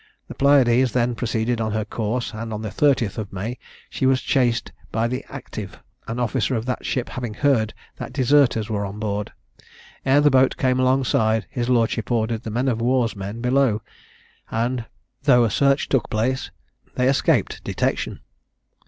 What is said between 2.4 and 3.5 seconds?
on the 30th of